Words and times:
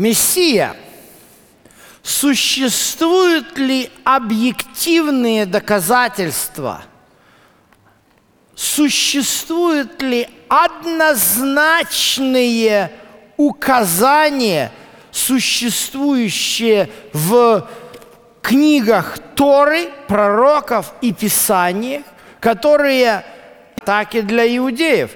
Мессия. 0.00 0.74
Существуют 2.02 3.58
ли 3.58 3.90
объективные 4.02 5.44
доказательства? 5.44 6.84
Существуют 8.54 10.00
ли 10.00 10.26
однозначные 10.48 12.90
указания, 13.36 14.72
существующие 15.10 16.88
в 17.12 17.68
книгах 18.40 19.18
Торы, 19.36 19.90
пророков 20.08 20.94
и 21.02 21.12
Писаниях, 21.12 22.04
которые 22.40 23.22
так 23.84 24.14
и 24.14 24.22
для 24.22 24.56
иудеев. 24.56 25.10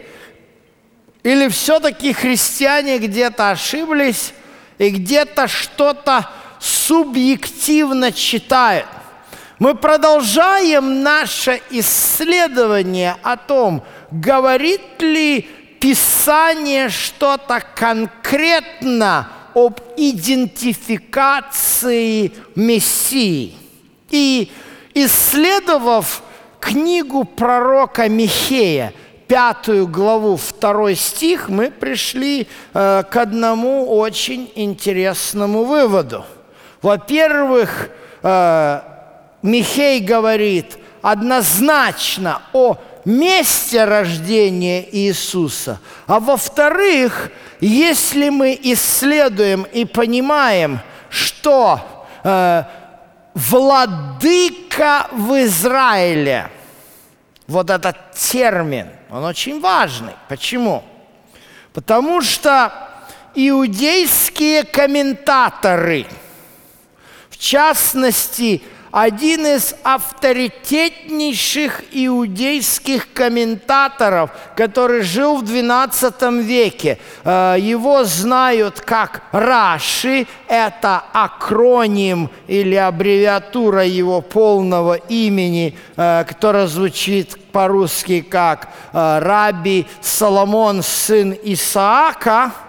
Или 1.23 1.49
все-таки 1.49 2.13
христиане 2.13 2.99
где-то 2.99 3.51
ошиблись 3.51 4.35
и 4.79 4.91
где-то 4.91 5.49
что-то 5.49 6.31
субъективно 6.61 8.13
читают. 8.13 8.87
Мы 9.59 9.75
продолжаем 9.75 11.03
наше 11.03 11.61
исследование 11.71 13.17
о 13.23 13.37
том, 13.37 13.83
говорит 14.11 15.01
ли 15.01 15.49
Писание 15.81 16.89
что-то 16.89 17.63
конкретно 17.75 19.29
об 19.55 19.81
идентификации 19.97 22.33
Мессии. 22.55 23.55
И 24.11 24.51
исследовав 24.95 26.23
книгу 26.59 27.25
пророка 27.25 28.09
Михея, 28.09 28.95
пятую 29.27 29.87
главу, 29.87 30.37
второй 30.37 30.95
стих, 30.95 31.49
мы 31.49 31.71
пришли 31.71 32.47
э, 32.73 33.03
к 33.11 33.17
одному 33.17 33.87
очень 33.87 34.51
интересному 34.55 35.65
выводу. 35.65 36.25
Во-первых, 36.83 37.89
э, 38.23 38.81
Михей 39.43 40.01
говорит 40.01 40.79
однозначно 41.03 42.43
о 42.53 42.77
месте 43.05 43.85
рождения 43.85 44.87
Иисуса. 44.91 45.81
А 46.07 46.21
во-вторых, 46.21 47.31
если 47.61 48.31
мы 48.31 48.59
исследуем 48.63 49.67
и 49.73 49.85
понимаем, 49.85 50.81
что 51.11 51.81
э, 52.23 52.65
владыка 53.35 55.09
в 55.13 55.43
Израиле, 55.43 56.51
вот 57.47 57.71
этот 57.71 58.13
термин, 58.13 58.89
он 59.11 59.25
очень 59.25 59.61
важный. 59.61 60.15
Почему? 60.29 60.85
Потому 61.73 62.23
что 62.23 62.73
иудейские 63.35 64.65
комментаторы, 64.65 66.07
в 67.29 67.37
частности, 67.37 68.63
один 68.95 69.45
из 69.45 69.75
авторитетнейших 69.83 71.83
иудейских 71.91 73.13
комментаторов, 73.13 74.31
который 74.55 75.03
жил 75.03 75.39
в 75.39 75.43
XII 75.43 76.41
веке. 76.41 77.01
Э, 77.25 77.57
его 77.59 78.05
знают 78.05 78.81
как 78.81 79.23
Раши, 79.33 80.29
это 80.47 81.03
акроним 81.13 82.31
или 82.47 82.77
аббревиатура 82.77 83.85
его 83.85 84.21
полного 84.21 84.95
имени, 84.95 85.77
э, 85.97 86.25
которая 86.29 86.69
звучит 86.69 87.37
по-русски 87.51 88.21
как 88.21 88.69
э, 88.93 89.19
Раби 89.19 89.89
Соломон, 90.03 90.85
сын 90.85 91.37
Исаака– 91.43 92.53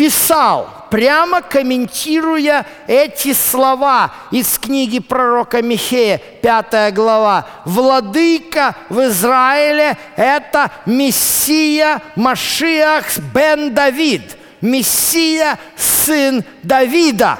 писал, 0.00 0.86
прямо 0.88 1.42
комментируя 1.42 2.64
эти 2.86 3.34
слова 3.34 4.10
из 4.30 4.58
книги 4.58 4.98
пророка 4.98 5.60
Михея, 5.60 6.16
5 6.16 6.94
глава. 6.94 7.46
«Владыка 7.66 8.74
в 8.88 8.98
Израиле– 9.08 9.98
это 10.16 10.70
Мессия 10.86 12.00
Машиах 12.16 13.18
бен 13.34 13.74
Давид, 13.74 14.38
Мессия– 14.62 15.58
сын 15.76 16.44
Давида». 16.62 17.38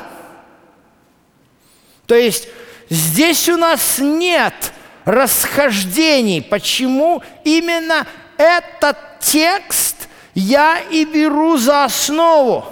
То 2.04 2.14
есть 2.14 2.46
здесь 2.90 3.48
у 3.48 3.56
нас 3.56 3.96
нет 4.00 4.74
расхождений. 5.06 6.42
Почему 6.42 7.22
именно 7.42 8.06
этот 8.36 8.98
текст 9.20 9.99
я 10.34 10.80
и 10.90 11.04
беру 11.04 11.56
за 11.56 11.84
основу, 11.84 12.64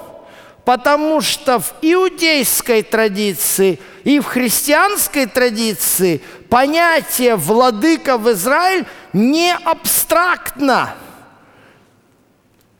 потому 0.64 1.20
что 1.20 1.58
в 1.58 1.74
иудейской 1.82 2.82
традиции 2.82 3.78
и 4.04 4.20
в 4.20 4.26
христианской 4.26 5.26
традиции 5.26 6.20
понятие 6.48 7.36
«владыка 7.36 8.16
в 8.16 8.30
Израиль» 8.32 8.86
не 9.12 9.54
абстрактно. 9.64 10.94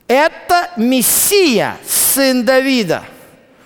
Это 0.06 0.71
Мессия, 0.77 1.77
сын 1.87 2.45
Давида. 2.45 3.05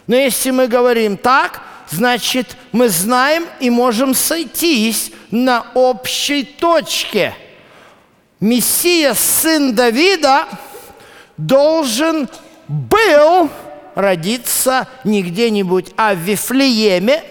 Но 0.06 0.16
если 0.16 0.50
мы 0.50 0.66
говорим 0.66 1.16
так, 1.16 1.62
значит, 1.90 2.56
мы 2.72 2.88
знаем 2.88 3.46
и 3.60 3.70
можем 3.70 4.14
сойтись 4.14 5.12
на 5.30 5.66
общей 5.74 6.42
точке. 6.42 7.34
Мессия, 8.40 9.14
сын 9.14 9.74
Давида– 9.74 10.46
должен 11.36 12.28
был 12.68 13.50
родиться 13.94 14.88
не 15.04 15.22
где-нибудь, 15.22 15.92
а 15.96 16.14
в 16.14 16.18
Вифлееме. 16.18 17.22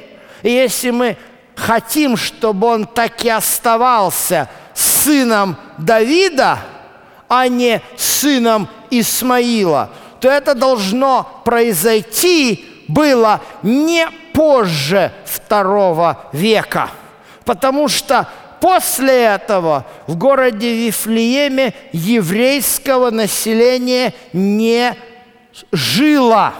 И 0.44 0.52
если 0.52 0.92
мы 0.92 1.18
хотим, 1.56 2.18
чтобы 2.18 2.68
он 2.68 2.86
так 2.86 3.24
и 3.24 3.30
оставался 3.30 4.50
сыном 4.74 5.58
Давида, 5.78 6.60
а 7.28 7.48
не 7.48 7.82
сыном 7.98 8.68
Исмаила, 8.90 9.90
то 10.20 10.30
это 10.30 10.54
должно 10.54 11.42
произойти 11.46 12.84
было 12.88 13.42
не 13.64 14.08
позже 14.34 15.12
второго 15.26 16.26
века. 16.34 16.90
Потому 17.46 17.88
что 17.88 18.28
После 18.62 19.24
этого 19.24 19.88
в 20.06 20.16
городе 20.16 20.86
Вифлееме 20.86 21.74
еврейского 21.92 23.10
населения 23.10 24.14
не 24.34 24.96
жило 25.72 26.54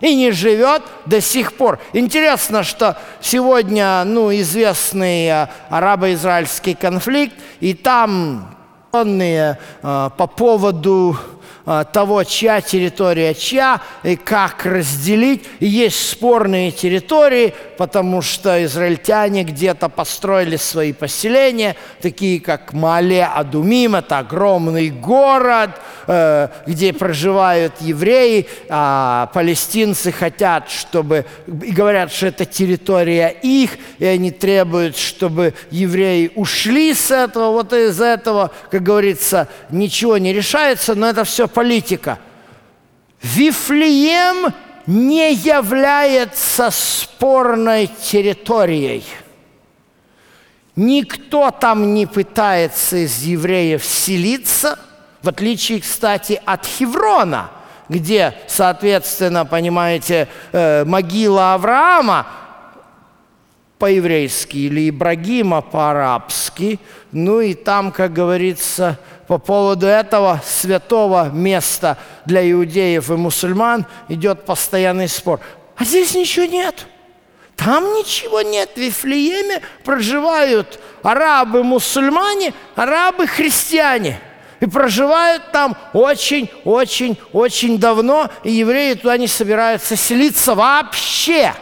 и 0.00 0.14
не 0.14 0.30
живет 0.30 0.82
до 1.04 1.20
сих 1.20 1.54
пор. 1.54 1.80
Интересно, 1.92 2.62
что 2.62 2.96
сегодня 3.20 4.04
ну, 4.04 4.32
известный 4.32 5.26
э, 5.26 5.48
арабо-израильский 5.68 6.74
конфликт, 6.74 7.34
и 7.58 7.74
там 7.74 8.54
э, 8.92 9.54
по 9.82 10.26
поводу 10.26 11.18
а, 11.64 11.84
того, 11.84 12.24
чья 12.24 12.60
территория 12.60 13.34
чья, 13.34 13.80
и 14.02 14.16
как 14.16 14.66
разделить. 14.66 15.44
Есть 15.60 16.10
спорные 16.10 16.72
территории, 16.72 17.54
потому 17.82 18.22
что 18.22 18.64
израильтяне 18.64 19.42
где-то 19.42 19.88
построили 19.88 20.54
свои 20.54 20.92
поселения, 20.92 21.74
такие 22.00 22.40
как 22.40 22.72
Мале 22.72 23.24
Адумим, 23.24 23.96
это 23.96 24.18
огромный 24.18 24.88
город, 24.88 25.70
э, 26.06 26.46
где 26.64 26.92
проживают 26.92 27.72
евреи, 27.80 28.46
а 28.68 29.28
палестинцы 29.34 30.12
хотят, 30.12 30.70
чтобы, 30.70 31.26
и 31.48 31.72
говорят, 31.72 32.12
что 32.12 32.28
это 32.28 32.44
территория 32.44 33.30
их, 33.42 33.72
и 33.98 34.04
они 34.04 34.30
требуют, 34.30 34.96
чтобы 34.96 35.52
евреи 35.72 36.30
ушли 36.36 36.94
с 36.94 37.10
этого, 37.10 37.50
вот 37.50 37.72
из 37.72 38.00
этого, 38.00 38.52
как 38.70 38.84
говорится, 38.84 39.48
ничего 39.70 40.18
не 40.18 40.32
решается, 40.32 40.94
но 40.94 41.08
это 41.08 41.24
все 41.24 41.48
политика. 41.48 42.20
Вифлеем 43.22 44.54
не 44.86 45.32
является 45.32 46.70
спорной 46.70 47.86
территорией. 47.86 49.04
Никто 50.74 51.50
там 51.50 51.94
не 51.94 52.06
пытается 52.06 52.96
из 53.04 53.22
евреев 53.22 53.84
селиться, 53.84 54.78
в 55.22 55.28
отличие, 55.28 55.80
кстати, 55.80 56.40
от 56.44 56.66
Хеврона, 56.66 57.50
где, 57.88 58.34
соответственно, 58.48 59.44
понимаете, 59.44 60.28
э, 60.52 60.84
могила 60.84 61.54
Авраама 61.54 62.26
по-еврейски 63.82 64.58
или 64.58 64.90
Ибрагима 64.90 65.60
по-арабски, 65.60 66.78
ну 67.10 67.40
и 67.40 67.52
там, 67.52 67.90
как 67.90 68.12
говорится, 68.12 68.96
по 69.26 69.38
поводу 69.38 69.86
этого 69.86 70.40
святого 70.46 71.30
места 71.30 71.98
для 72.24 72.48
иудеев 72.48 73.10
и 73.10 73.14
мусульман 73.14 73.86
идет 74.08 74.44
постоянный 74.44 75.08
спор. 75.08 75.40
А 75.76 75.84
здесь 75.84 76.14
ничего 76.14 76.44
нет. 76.44 76.86
Там 77.56 77.82
ничего 77.94 78.42
нет. 78.42 78.70
В 78.76 78.78
Вифлееме 78.78 79.62
проживают 79.82 80.78
арабы-мусульмане, 81.02 82.54
арабы-христиане. 82.76 84.20
И 84.60 84.66
проживают 84.66 85.50
там 85.50 85.76
очень-очень-очень 85.92 87.78
давно, 87.80 88.30
и 88.44 88.52
евреи 88.52 88.94
туда 88.94 89.16
не 89.16 89.26
собираются 89.26 89.96
селиться 89.96 90.54
вообще. 90.54 91.52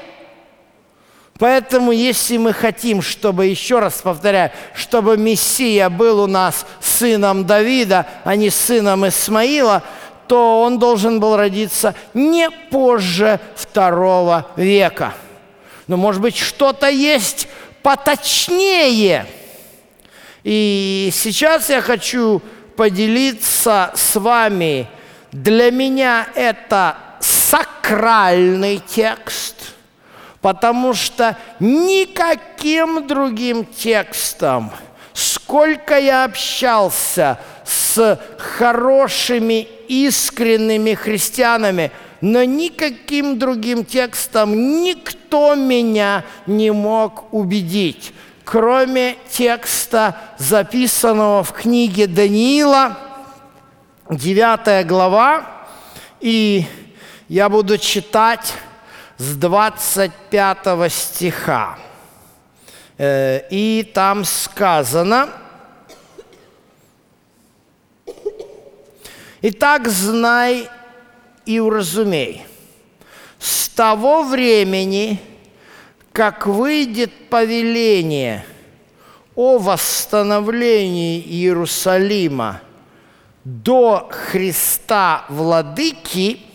Поэтому, 1.41 1.91
если 1.91 2.37
мы 2.37 2.53
хотим, 2.53 3.01
чтобы, 3.01 3.47
еще 3.47 3.79
раз 3.79 4.03
повторяю, 4.03 4.53
чтобы 4.75 5.17
Мессия 5.17 5.89
был 5.89 6.21
у 6.21 6.27
нас 6.27 6.67
сыном 6.81 7.47
Давида, 7.47 8.07
а 8.25 8.37
не 8.37 8.51
сыном 8.51 9.09
Исмаила, 9.09 9.83
то 10.29 10.61
он 10.61 10.79
должен 10.79 11.19
был 11.19 11.39
родиться 11.39 11.95
не 12.13 12.51
позже 12.51 13.41
второго 13.57 14.49
века. 14.57 15.15
Но, 15.87 15.97
может 15.97 16.21
быть, 16.21 16.37
что-то 16.37 16.91
есть 16.91 17.49
поточнее. 17.83 19.25
И 20.45 21.09
сейчас 21.11 21.71
я 21.71 21.81
хочу 21.81 22.43
поделиться 22.77 23.93
с 23.95 24.15
вами. 24.17 24.87
Для 25.33 25.71
меня 25.71 26.29
это 26.35 26.99
сакральный 27.19 28.83
текст– 28.87 29.57
потому 30.41 30.95
что 30.95 31.37
никаким 31.59 33.07
другим 33.07 33.65
текстом, 33.65 34.71
сколько 35.13 35.99
я 35.99 36.25
общался 36.25 37.39
с 37.65 38.19
хорошими, 38.39 39.69
искренними 39.89 40.95
христианами, 40.95 41.91
но 42.21 42.45
никаким 42.45 43.39
другим 43.39 43.85
текстом 43.85 44.83
никто 44.83 45.55
меня 45.55 46.25
не 46.47 46.71
мог 46.71 47.33
убедить, 47.33 48.13
кроме 48.45 49.17
текста, 49.31 50.17
записанного 50.39 51.43
в 51.43 51.53
книге 51.53 52.07
Даниила, 52.07 52.99
9 54.09 54.87
глава, 54.87 55.45
и 56.21 56.67
я 57.29 57.49
буду 57.49 57.79
читать 57.79 58.55
с 59.21 59.37
25 59.37 60.91
стиха. 60.91 61.79
Э, 62.97 63.43
и 63.51 63.83
там 63.93 64.25
сказано, 64.25 65.29
«Итак, 69.43 69.89
знай 69.89 70.71
и 71.45 71.61
уразумей, 71.61 72.47
с 73.39 73.69
того 73.69 74.23
времени, 74.23 75.21
как 76.13 76.47
выйдет 76.47 77.29
повеление 77.29 78.47
о 79.35 79.59
восстановлении 79.59 81.21
Иерусалима 81.21 82.63
до 83.45 84.09
Христа 84.11 85.27
Владыки– 85.29 86.41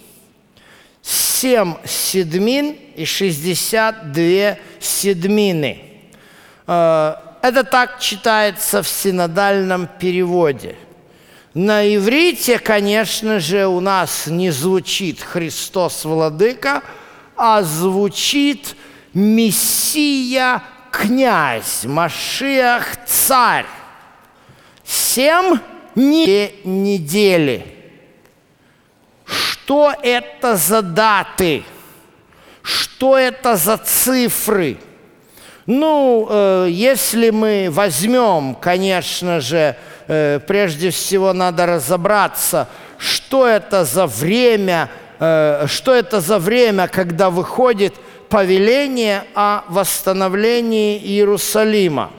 семь 1.05 1.75
седмин 1.85 2.75
и 2.95 3.05
шестьдесят 3.05 4.11
две 4.11 4.59
седмины. 4.79 5.81
Э, 6.65 7.15
это 7.41 7.63
так 7.63 7.99
читается 7.99 8.81
в 8.81 8.87
синодальном 8.87 9.87
переводе. 9.99 10.75
На 11.53 11.95
иврите, 11.95 12.57
конечно 12.57 13.39
же, 13.39 13.67
у 13.67 13.79
нас 13.79 14.25
не 14.27 14.49
звучит 14.49 15.21
«Христос 15.21 16.03
Владыка», 16.03 16.81
а 17.37 17.61
звучит 17.61 18.75
«Мессия 19.13 20.63
князь, 20.91 21.85
Машиах 21.85 23.05
царь». 23.05 23.67
Семь 24.83 25.59
недели– 25.95 27.65
что 29.65 29.91
это 30.03 30.57
за 30.57 30.83
даты? 30.83 31.63
Что 32.61 33.17
это 33.17 33.55
за 33.55 33.77
цифры? 33.77 34.77
Ну, 35.65 36.27
э, 36.29 36.67
если 36.69 37.31
мы 37.31 37.69
возьмем, 37.71 38.53
конечно 38.53 39.39
же, 39.39 39.75
э, 40.07 40.39
прежде 40.45 40.91
всего 40.91 41.33
надо 41.33 41.65
разобраться, 41.65 42.69
что 42.99 43.47
это 43.47 43.85
за 43.85 44.05
время, 44.05 44.91
э, 45.19 45.65
что 45.67 45.95
это 45.95 46.21
за 46.21 46.37
время, 46.37 46.87
когда 46.87 47.31
выходит 47.31 47.95
повеление 48.29 49.23
о 49.33 49.63
восстановлении 49.67 50.99
Иерусалима. 50.99 52.11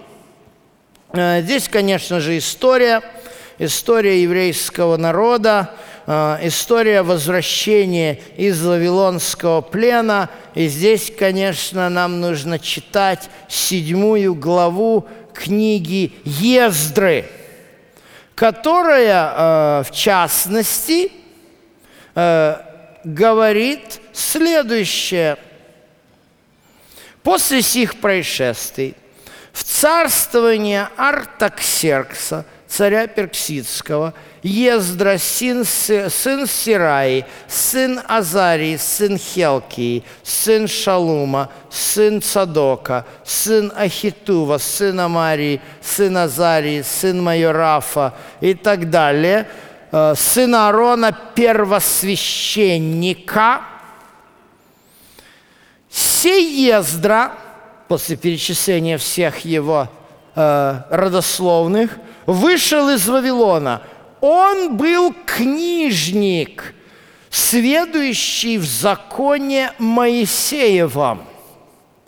Здесь, 1.13 1.69
конечно 1.69 2.19
же, 2.19 2.37
история, 2.39 3.03
история 3.59 4.21
еврейского 4.21 4.97
народа, 4.97 5.71
история 6.07 7.03
возвращения 7.03 8.21
из 8.37 8.65
Вавилонского 8.65 9.61
плена. 9.61 10.31
И 10.55 10.69
здесь, 10.69 11.13
конечно, 11.17 11.89
нам 11.89 12.21
нужно 12.21 12.61
читать 12.61 13.29
седьмую 13.49 14.35
главу 14.37 15.09
книги 15.35 16.13
Ездры, 16.25 17.29
которая, 18.37 19.33
э, 19.37 19.83
в 19.85 19.91
частности, 19.91 21.11
э, 22.15 22.57
говорит 23.03 24.01
следующее. 24.13 25.37
После 27.25 27.63
сих 27.63 28.01
происшествий 28.01 28.95
в 29.53 29.65
царствование 29.65 30.89
Артаксеркса, 30.97 32.45
царя 32.69 33.09
Перксидского– 33.09 34.15
Ездра, 34.47 35.19
сын, 35.19 35.65
сын 35.65 36.47
Сираи, 36.47 37.25
сын 37.49 38.01
Азарии, 38.07 38.77
сын 38.77 39.19
Хелкии, 39.19 40.05
сын 40.23 40.69
Шалума, 40.69 41.51
сын 41.69 42.23
Цадока, 42.23 43.05
сын 43.25 43.73
Ахитува, 43.77 44.59
сын 44.59 45.01
Амарии, 45.01 45.61
сын 45.81 46.17
Азарии, 46.17 46.83
сын 46.83 47.21
Майорафа 47.21 48.15
и 48.41 48.55
так 48.55 48.89
далее, 48.89 49.49
э, 49.91 50.15
сын 50.17 50.55
Аарона, 50.55 51.11
первосвященника, 51.35 53.63
сей 55.91 56.69
Ездра, 56.69 57.33
после 57.89 58.15
перечисления 58.15 58.97
всех 58.97 59.45
его 59.45 59.89
э, 60.37 60.81
родословных, 60.89 61.99
вышел 62.27 62.91
из 62.91 63.09
Вавилона– 63.09 63.83
он 64.27 64.77
был 64.77 65.15
книжник, 65.25 66.75
следующий 67.31 68.59
в 68.59 68.65
законе 68.65 69.71
Моисеевом. 69.79 71.23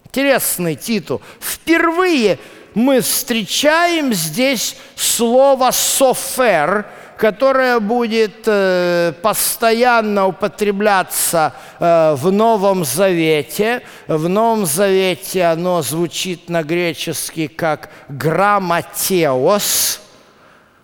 Интересный 0.04 0.74
титул. 0.74 1.22
Впервые 1.38 2.40
мы 2.74 3.02
встречаем 3.02 4.12
здесь 4.12 4.76
слово 4.96 5.70
«софер», 5.70 6.86
которое 7.16 7.78
будет 7.78 8.42
э, 8.46 9.12
постоянно 9.22 10.26
употребляться 10.26 11.52
э, 11.78 12.14
в 12.14 12.32
Новом 12.32 12.84
Завете. 12.84 13.82
В 14.08 14.28
Новом 14.28 14.66
Завете 14.66 15.44
оно 15.44 15.82
звучит 15.82 16.48
на 16.48 16.64
гречески 16.64 17.46
как 17.46 17.90
«грамматеос». 18.08 20.00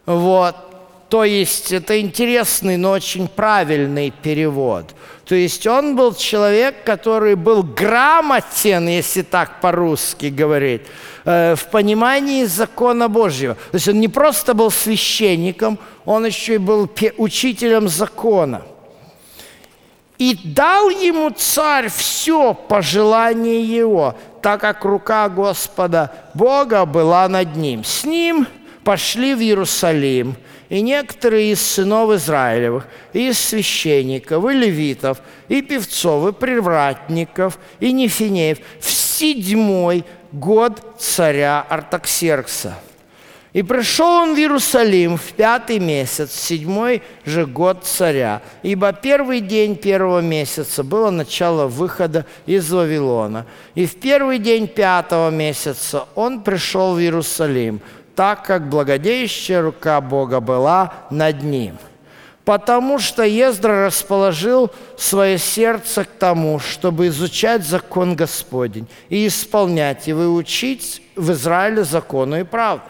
Вот. 0.07 0.57
То 1.15 1.23
есть 1.23 1.71
это 1.71 2.01
интересный, 2.01 2.77
но 2.77 2.91
очень 2.91 3.29
правильный 3.29 4.11
перевод. 4.11 4.97
То 5.25 5.37
есть 5.37 5.65
он 5.65 5.95
был 5.95 6.13
человек, 6.13 6.83
который 6.83 7.37
был 7.37 7.63
грамотен, 7.63 8.89
если 8.89 9.23
так 9.23 9.61
по-русски 9.61 10.27
говорить, 10.27 10.83
э, 11.25 11.55
в 11.55 11.71
понимании 11.71 12.43
закона 12.43 13.09
Божьего. 13.09 13.55
То 13.55 13.75
есть 13.77 13.87
он 13.87 14.01
не 14.01 14.09
просто 14.09 14.55
был 14.55 14.73
священником, 14.73 15.79
он 16.05 16.27
еще 16.27 16.57
и 16.57 16.59
был 16.59 16.91
учителем 17.17 17.87
закона. 17.87 18.63
И 20.19 20.37
дал 20.43 20.91
ему 20.91 21.31
царь 21.31 21.91
все 21.91 22.55
по 22.55 22.83
желанию 22.83 23.65
его, 23.65 24.17
так 24.43 24.61
как 24.61 24.85
рука 24.85 25.29
Господа 25.29 26.11
Бога 26.35 26.85
была 26.85 27.29
над 27.29 27.55
ним. 27.55 27.85
С 27.85 28.03
ним 28.03 28.49
пошли 28.83 29.37
в 29.37 29.41
Иерусалим– 29.41 30.35
и 30.75 30.81
некоторые 30.81 31.53
из 31.53 31.63
сынов 31.63 32.11
Израилевых, 32.11 32.89
и 33.13 33.29
из 33.29 33.39
священников, 33.39 34.45
и 34.45 34.55
левитов, 34.55 35.19
и 35.47 35.63
певцов, 35.63 36.29
и 36.29 36.33
привратников, 36.33 37.61
и 37.79 37.93
нефинеев 37.93 38.59
в 38.81 38.91
седьмой 38.91 40.05
год 40.33 40.83
царя 40.99 41.65
Артаксеркса. 41.69 42.75
И 43.53 43.63
пришел 43.63 44.09
он 44.09 44.35
в 44.35 44.37
Иерусалим 44.37 45.17
в 45.17 45.33
пятый 45.35 45.79
месяц, 45.79 46.33
седьмой 46.33 47.03
же 47.25 47.47
год 47.47 47.85
царя, 47.85 48.43
ибо 48.65 48.93
первый 48.93 49.43
день 49.43 49.77
первого 49.77 50.23
месяца 50.23 50.83
было 50.83 51.11
начало 51.11 51.69
выхода 51.69 52.27
из 52.47 52.69
Вавилона. 52.73 53.47
И 53.77 53.87
в 53.87 53.95
первый 53.95 54.41
день 54.41 54.67
пятого 54.67 55.31
месяца 55.31 56.09
он 56.17 56.43
пришел 56.43 56.97
в 56.97 56.99
Иерусалим, 56.99 57.81
так 58.15 58.45
как 58.45 58.69
благодеющая 58.69 59.61
рука 59.63 60.01
Бога 60.01 60.41
была 60.41 60.93
над 61.11 61.43
ним. 61.43 61.79
Потому 62.45 62.99
что 62.99 63.23
Ездра 63.23 63.87
расположил 63.87 64.71
свое 64.99 65.39
сердце 65.39 66.05
к 66.05 66.09
тому, 66.09 66.59
чтобы 66.59 67.07
изучать 67.07 67.67
закон 67.67 68.15
Господень 68.15 68.87
и 69.09 69.27
исполнять, 69.27 70.09
и 70.09 70.13
выучить 70.13 71.01
в 71.17 71.33
Израиле 71.33 71.85
закону 71.85 72.39
и 72.39 72.43
правду. 72.43 72.85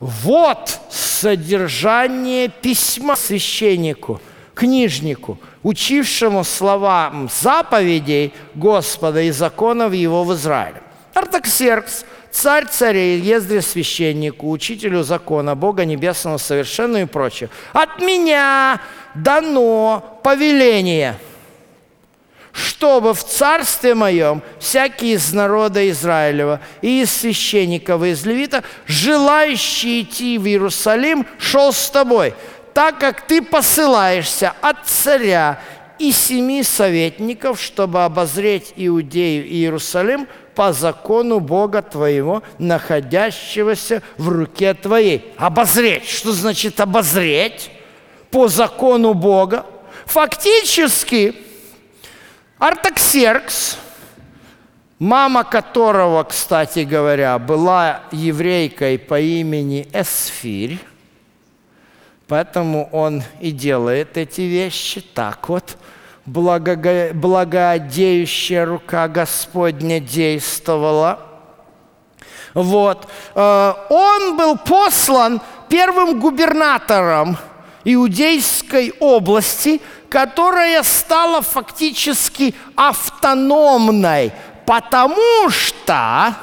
Вот 0.00 0.80
содержание 0.90 2.48
письма 2.48 3.14
священнику, 3.14 4.20
книжнику, 4.54 5.38
учившему 5.62 6.42
словам 6.42 7.28
заповедей 7.32 8.34
Господа 8.54 9.22
и 9.22 9.30
законов 9.30 9.92
его 9.92 10.24
в 10.24 10.34
Израиле. 10.34 10.82
Артаксеркс– 11.14 12.04
царь 12.38 12.66
царей, 12.66 13.18
Ездре 13.18 13.60
священнику, 13.62 14.50
учителю 14.50 15.02
закона, 15.02 15.56
Бога 15.56 15.84
Небесного 15.84 16.36
совершенного 16.36 17.02
и 17.02 17.06
прочее. 17.06 17.50
От 17.72 18.00
меня 18.00 18.80
дано 19.16 20.20
повеление, 20.22 21.16
чтобы 22.52 23.14
в 23.14 23.24
царстве 23.24 23.94
моем 23.94 24.40
всякий 24.60 25.14
из 25.14 25.32
народа 25.32 25.90
Израилева 25.90 26.60
и 26.80 27.02
из 27.02 27.10
священников 27.10 28.04
и 28.04 28.10
из 28.10 28.24
левита, 28.24 28.62
желающий 28.86 30.02
идти 30.02 30.38
в 30.38 30.46
Иерусалим, 30.46 31.26
шел 31.40 31.72
с 31.72 31.90
тобой, 31.90 32.34
так 32.72 33.00
как 33.00 33.22
ты 33.22 33.42
посылаешься 33.42 34.54
от 34.60 34.86
царя 34.86 35.58
и 35.98 36.12
семи 36.12 36.62
советников, 36.62 37.60
чтобы 37.60 38.04
обозреть 38.04 38.72
Иудею 38.76 39.44
и 39.44 39.56
Иерусалим 39.56 40.28
по 40.58 40.72
закону 40.72 41.38
Бога 41.38 41.82
твоего, 41.82 42.42
находящегося 42.58 44.02
в 44.16 44.28
руке 44.28 44.74
твоей. 44.74 45.32
Обозреть. 45.36 46.08
Что 46.08 46.32
значит 46.32 46.80
обозреть? 46.80 47.70
По 48.32 48.48
закону 48.48 49.14
Бога. 49.14 49.64
Фактически, 50.06 51.36
Артаксеркс, 52.58 53.76
мама 54.98 55.44
которого, 55.44 56.24
кстати 56.24 56.80
говоря, 56.80 57.38
была 57.38 58.00
еврейкой 58.10 58.98
по 58.98 59.20
имени 59.20 59.86
Эсфирь, 59.92 60.80
поэтому 62.26 62.88
он 62.90 63.22
и 63.40 63.52
делает 63.52 64.16
эти 64.16 64.40
вещи 64.40 65.02
так 65.02 65.48
вот– 65.48 65.76
благо, 66.28 67.10
благодеющая 67.14 68.64
рука 68.64 69.08
Господня 69.08 70.00
действовала. 70.00 71.20
Вот. 72.54 73.08
Э, 73.34 73.74
он 73.88 74.36
был 74.36 74.56
послан 74.58 75.40
первым 75.68 76.20
губернатором 76.20 77.36
Иудейской 77.84 78.94
области, 79.00 79.80
которая 80.08 80.82
стала 80.82 81.42
фактически 81.42 82.54
автономной, 82.76 84.32
потому 84.66 85.48
что 85.50 86.34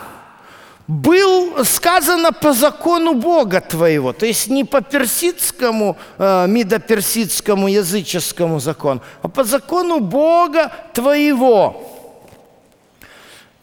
был 0.88 1.65
сказано 1.65 2.32
по 2.32 2.54
закону 2.54 3.15
Бога 3.15 3.62
твоего, 3.62 4.13
то 4.13 4.25
есть 4.25 4.50
не 4.50 4.63
по 4.63 4.82
персидскому, 4.82 5.98
э, 6.18 6.46
мидоперсидскому 6.48 7.68
языческому 7.68 8.60
закону, 8.60 9.01
а 9.22 9.27
по 9.27 9.44
закону 9.44 10.00
Бога 10.00 10.72
твоего. 10.94 11.92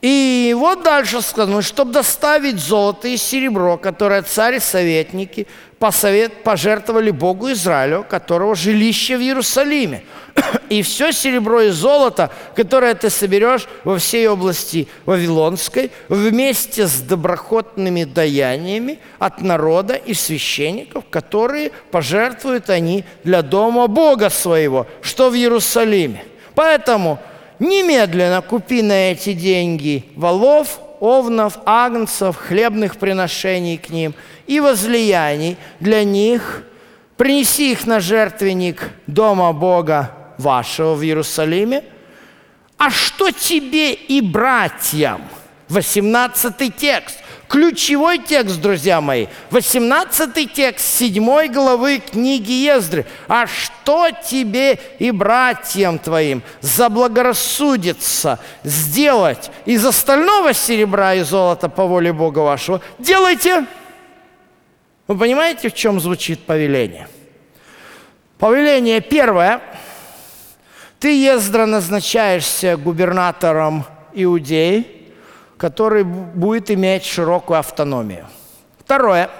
И 0.00 0.52
вот 0.58 0.82
дальше 0.82 1.22
сказано, 1.22 1.62
чтобы 1.62 1.92
доставить 1.92 2.58
золото 2.58 3.06
и 3.06 3.16
серебро, 3.16 3.76
которое 3.76 4.22
царь 4.22 4.56
и 4.56 4.60
советники 4.60 5.46
посовет, 5.82 6.44
пожертвовали 6.44 7.10
Богу 7.10 7.50
Израилю, 7.50 8.06
которого 8.08 8.54
жилище 8.54 9.16
в 9.16 9.20
Иерусалиме. 9.20 10.04
И 10.68 10.80
все 10.82 11.10
серебро 11.10 11.62
и 11.62 11.70
золото, 11.70 12.30
которое 12.54 12.94
ты 12.94 13.10
соберешь 13.10 13.66
во 13.82 13.98
всей 13.98 14.28
области 14.28 14.86
Вавилонской, 15.06 15.90
вместе 16.08 16.86
с 16.86 17.00
доброхотными 17.00 18.04
daяниями 18.04 19.00
от 19.18 19.40
народа 19.40 19.94
и 19.94 20.14
священников, 20.14 21.02
которые 21.10 21.72
пожертвуют 21.90 22.70
они 22.70 23.04
для 23.24 23.42
дома 23.42 23.88
Бога 23.88 24.30
своего, 24.30 24.86
что 25.00 25.30
в 25.30 25.34
Иерусалиме. 25.34 26.24
Поэтому 26.54 27.18
немедленно 27.58 28.40
купи 28.40 28.82
на 28.82 29.10
эти 29.10 29.32
деньги 29.32 30.04
волов, 30.14 30.78
овнов, 31.02 31.58
агнцев, 31.66 32.36
хлебных 32.36 32.96
приношений 32.96 33.76
к 33.76 33.90
ним 33.90 34.14
и 34.46 34.60
возлияний 34.60 35.56
для 35.80 36.04
них, 36.04 36.62
принеси 37.16 37.72
их 37.72 37.86
на 37.86 37.98
жертвенник 37.98 38.88
дома 39.08 39.52
Бога 39.52 40.12
вашего 40.38 40.94
в 40.94 41.02
Иерусалиме. 41.02 41.82
А 42.78 42.88
что 42.88 43.32
тебе 43.32 43.94
и 43.94 44.20
братьям? 44.20 45.22
18 45.70 46.76
текст. 46.76 47.18
Ключевой 47.52 48.16
текст, 48.16 48.62
друзья 48.62 49.02
мои, 49.02 49.26
18 49.50 50.54
текст 50.54 50.86
7 50.96 51.52
главы 51.52 51.98
книги 51.98 52.50
Ездры. 52.50 53.04
«А 53.28 53.46
что 53.46 54.08
тебе 54.26 54.78
и 54.98 55.10
братьям 55.10 55.98
твоим 55.98 56.42
заблагорассудится 56.62 58.38
сделать 58.64 59.50
из 59.66 59.84
остального 59.84 60.54
серебра 60.54 61.12
и 61.12 61.20
золота 61.20 61.68
по 61.68 61.84
воле 61.84 62.14
Бога 62.14 62.38
вашего? 62.38 62.80
Делайте!» 62.98 63.66
Вы 65.06 65.18
понимаете, 65.18 65.68
в 65.68 65.74
чем 65.74 66.00
звучит 66.00 66.40
повеление? 66.46 67.06
Повеление 68.38 69.02
первое. 69.02 69.60
Ты, 70.98 71.22
Ездра, 71.22 71.66
назначаешься 71.66 72.78
губернатором 72.78 73.84
Иудеи– 74.14 74.86
который 75.62 76.02
будет 76.02 76.72
иметь 76.72 77.04
широкую 77.04 77.60
автономию. 77.60 78.26
Второе. 78.80 79.30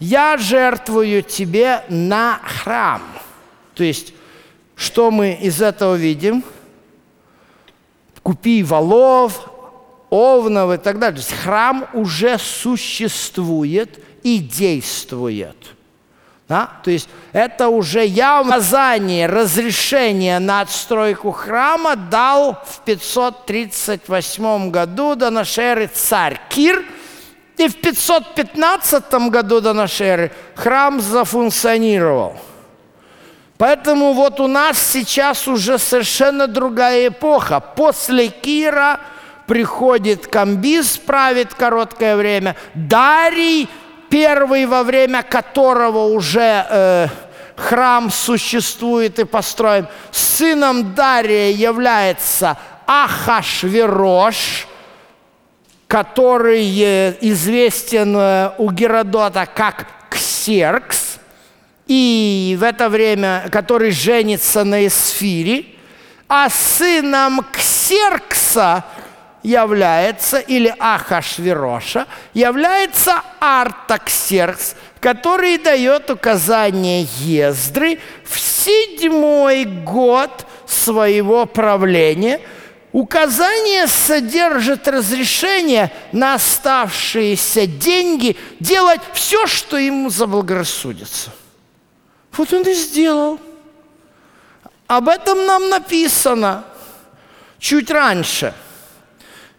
Я 0.00 0.38
жертвую 0.38 1.22
тебе 1.22 1.84
на 1.90 2.40
храм. 2.42 3.02
То 3.74 3.84
есть, 3.84 4.14
что 4.76 5.10
мы 5.10 5.34
из 5.34 5.60
этого 5.60 5.94
видим? 5.94 6.42
Купи 8.22 8.62
валов, 8.62 9.50
овнов 10.08 10.72
и 10.72 10.78
так 10.78 10.98
далее. 10.98 11.20
То 11.20 11.28
есть 11.28 11.42
храм 11.42 11.86
уже 11.92 12.38
существует 12.38 14.02
и 14.22 14.38
действует– 14.38 15.58
да? 16.48 16.70
То 16.82 16.90
есть 16.90 17.08
это 17.32 17.68
уже 17.68 18.04
явное 18.04 18.58
указание, 18.58 19.26
разрешение 19.26 20.38
на 20.38 20.62
отстройку 20.62 21.30
храма 21.30 21.96
дал 21.96 22.58
в 22.66 22.80
538 22.84 24.70
году 24.70 25.14
до 25.14 25.30
нашей 25.30 25.64
эры 25.64 25.90
царь 25.92 26.40
Кир, 26.48 26.84
и 27.56 27.68
в 27.68 27.76
515 27.76 29.12
году 29.30 29.60
до 29.60 29.72
нашей 29.72 30.06
эры 30.06 30.32
храм 30.54 31.00
зафункционировал. 31.00 32.36
Поэтому 33.58 34.12
вот 34.12 34.40
у 34.40 34.48
нас 34.48 34.78
сейчас 34.78 35.46
уже 35.46 35.78
совершенно 35.78 36.48
другая 36.48 37.08
эпоха. 37.08 37.60
После 37.60 38.28
Кира 38.28 38.98
приходит 39.46 40.26
Камбиз, 40.26 40.98
правит 40.98 41.54
короткое 41.54 42.16
время, 42.16 42.56
Дарий– 42.74 43.68
первый, 44.12 44.66
во 44.66 44.82
время 44.82 45.22
которого 45.22 46.08
уже 46.08 46.66
э, 46.68 47.06
храм 47.56 48.10
существует 48.10 49.18
и 49.18 49.24
построен. 49.24 49.88
Сыном 50.10 50.94
Дария 50.94 51.50
является 51.50 52.58
Ахашверош, 52.86 54.68
который 55.88 56.78
э, 56.78 57.14
известен 57.22 58.14
э, 58.14 58.50
у 58.58 58.70
Геродота 58.70 59.46
как 59.46 59.86
Ксеркс, 60.10 61.18
и 61.86 62.54
в 62.60 62.64
это 62.64 62.90
время, 62.90 63.48
который 63.50 63.92
женится 63.92 64.62
на 64.62 64.86
Эсфире, 64.86 65.64
а 66.28 66.50
сыном 66.50 67.46
Ксеркса 67.50 68.84
является, 69.42 70.38
или 70.38 70.74
Ахашвироша, 70.78 72.06
является 72.34 73.22
Артаксеркс, 73.40 74.74
который 75.00 75.58
дает 75.58 76.10
указание 76.10 77.08
Ездры 77.18 77.98
в 78.24 78.38
седьмой 78.38 79.64
год 79.64 80.46
своего 80.66 81.46
правления. 81.46 82.40
Указание 82.92 83.86
содержит 83.86 84.86
разрешение 84.86 85.90
на 86.12 86.34
оставшиеся 86.34 87.66
деньги 87.66 88.36
делать 88.60 89.00
все, 89.14 89.46
что 89.46 89.78
ему 89.78 90.10
заблагорассудится. 90.10 91.30
Вот 92.32 92.52
он 92.52 92.62
и 92.62 92.74
сделал. 92.74 93.40
Об 94.86 95.08
этом 95.08 95.46
нам 95.46 95.70
написано 95.70 96.64
чуть 97.58 97.90
раньше– 97.90 98.54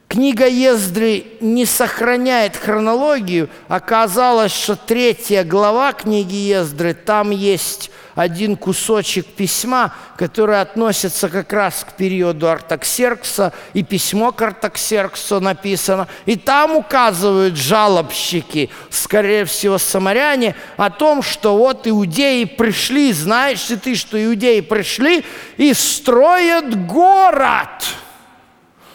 Книга 0.07 0.47
Ездры 0.47 1.25
не 1.41 1.65
сохраняет 1.65 2.55
хронологию. 2.55 3.49
Оказалось, 3.67 4.53
что 4.53 4.75
третья 4.75 5.43
глава 5.43 5.91
книги 5.93 6.35
Ездры, 6.35 6.93
там 6.93 7.31
есть 7.31 7.89
один 8.15 8.55
кусочек 8.55 9.25
письма, 9.25 9.93
который 10.17 10.61
относится 10.61 11.29
как 11.29 11.51
раз 11.51 11.83
к 11.83 11.93
периоду 11.93 12.47
Артаксеркса, 12.47 13.53
и 13.73 13.81
письмо 13.81 14.31
к 14.31 14.41
Артаксерксу 14.41 15.39
написано. 15.39 16.07
И 16.27 16.35
там 16.35 16.75
указывают 16.75 17.55
жалобщики, 17.55 18.69
скорее 18.91 19.45
всего, 19.45 19.79
самаряне, 19.79 20.55
о 20.77 20.91
том, 20.91 21.23
что 21.23 21.57
вот 21.57 21.87
иудеи 21.87 22.43
пришли, 22.43 23.11
знаешь 23.13 23.67
ли 23.69 23.77
ты, 23.77 23.95
что 23.95 24.23
иудеи 24.23 24.59
пришли 24.61 25.25
и 25.57 25.73
строят 25.73 26.85
город. 26.85 27.69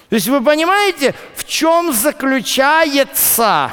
То 0.09 0.15
есть 0.15 0.29
вы 0.29 0.43
понимаете, 0.43 1.15
в 1.37 1.45
чем 1.45 1.93
заключается 1.93 3.73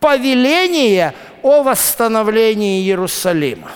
повеление 0.00 1.14
о 1.42 1.62
восстановлении 1.62 2.82
Иерусалима? 2.82 3.70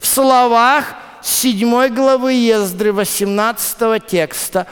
в 0.00 0.06
словах 0.06 0.96
7 1.22 1.88
главы 1.88 2.32
Ездры 2.32 2.92
18 2.92 4.06
текста 4.06 4.66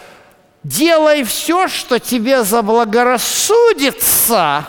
«Делай 0.64 1.22
все, 1.22 1.68
что 1.68 2.00
тебе 2.00 2.42
заблагорассудится 2.42 4.66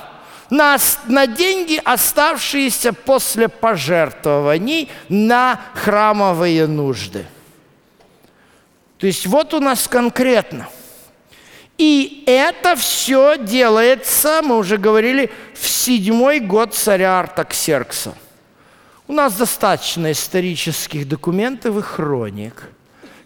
на, 0.49 0.77
на 1.07 1.27
деньги, 1.27 1.81
оставшиеся 1.83 2.93
после 2.93 3.47
пожертвований 3.47 4.89
на 5.07 5.61
храмовые 5.73 6.67
нужды». 6.67 7.25
То 8.97 9.07
есть 9.07 9.25
вот 9.25 9.53
у 9.53 9.61
нас 9.61 9.87
конкретно. 9.87 10.67
И 11.79 12.23
это 12.27 12.75
все 12.75 13.37
делается, 13.39 14.41
мы 14.43 14.57
уже 14.57 14.77
говорили, 14.77 15.31
в 15.55 15.67
седьмой 15.67 16.39
год 16.39 16.75
царя 16.75 17.19
Артаксеркса– 17.19 18.13
у 19.09 19.13
нас 19.13 19.33
достаточно 19.33 20.11
исторических 20.11 21.07
документов 21.07 21.75
и 21.77 21.81
хроник, 21.81 22.69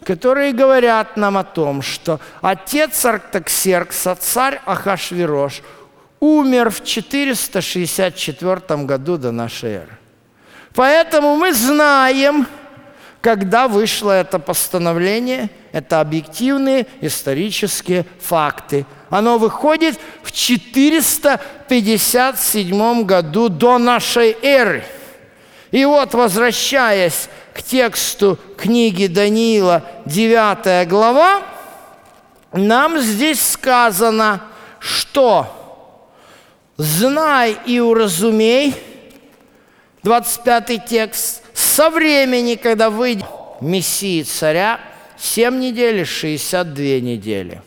которые 0.06 0.54
говорят 0.54 1.18
нам 1.18 1.38
о 1.38 1.44
том, 1.44 1.82
что 1.82 2.22
отец 2.42 3.04
Артаксеркса, 3.04 4.16
царь 4.16 4.62
Ахашвирош, 4.66 5.62
умер 6.22 6.70
в 6.70 6.86
464 6.86 8.84
году 8.86 9.18
до 9.18 9.32
нашей 9.32 9.72
эры. 9.72 9.98
Поэтому 10.74 11.36
мы 11.36 11.52
знаем, 11.54 12.48
когда 13.24 13.68
вышло 13.68 14.12
это 14.12 14.38
постановление, 14.38 15.50
это 15.72 16.02
объективные 16.02 16.86
исторические 17.02 18.06
факты. 18.20 18.86
Оно 19.10 19.40
выходит 19.40 20.00
в 20.22 20.32
457 20.32 23.04
году 23.04 23.50
до 23.50 23.80
нашей 23.80 24.38
эры– 24.44 24.84
и 25.74 25.86
вот, 25.86 26.14
возвращаясь 26.14 27.30
к 27.52 27.64
тексту 27.64 28.38
книги 28.60 29.08
Даниила, 29.08 29.82
9 30.06 30.88
глава, 30.88 31.42
нам 32.52 33.00
здесь 33.00 33.44
сказано, 33.44 34.44
что 34.78 35.48
«Знай 36.78 37.58
и 37.66 37.80
уразумей», 37.80 38.76
25 40.04 40.86
текст, 40.86 41.43
«со 41.74 41.90
времени, 41.90 42.56
когда 42.56 42.90
выйдет 42.90 43.26
Мессии 43.62 44.24
царя, 44.24 44.80
7 45.18 45.60
недель 45.60 46.02
и 46.02 46.06
62 46.06 47.02
недели». 47.02 47.62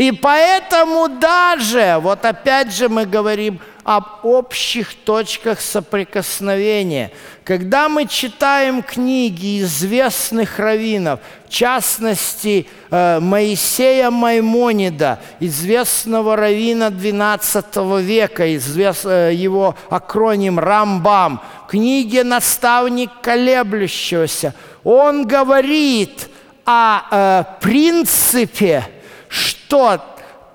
и 0.00 0.12
поэтому 0.12 1.10
даже, 1.10 1.98
вот 2.00 2.24
опять 2.24 2.72
же 2.72 2.88
мы 2.88 3.04
говорим 3.04 3.60
об 3.84 4.24
общих 4.24 4.94
точках 4.94 5.60
соприкосновения. 5.60 7.10
Когда 7.44 7.88
мы 7.88 8.06
читаем 8.06 8.82
книги 8.82 9.62
известных 9.62 10.58
раввинов, 10.58 11.20
в 11.46 11.50
частности 11.50 12.68
э, 12.90 13.18
Моисея 13.20 14.10
Маймонида, 14.10 15.20
известного 15.40 16.36
раввина 16.36 16.90
XII 16.90 18.02
века, 18.02 18.54
извест, 18.56 19.04
э, 19.06 19.32
его 19.34 19.74
акроним 19.88 20.58
Рамбам, 20.58 21.40
книге 21.68 22.22
«Наставник 22.24 23.10
колеблющегося», 23.22 24.54
он 24.84 25.26
говорит 25.26 26.28
о 26.64 27.02
э, 27.10 27.44
принципе, 27.60 28.86
что 29.28 30.00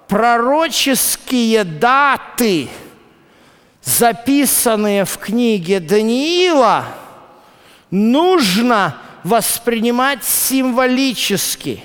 пророческие 0.07 1.63
даты, 1.63 2.69
записанные 3.85 5.05
в 5.05 5.17
книге 5.17 5.79
Даниила, 5.79 6.85
нужно 7.91 8.97
воспринимать 9.23 10.23
символически. 10.23 11.83